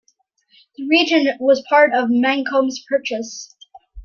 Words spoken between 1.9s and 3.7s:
of Macomb's Purchase.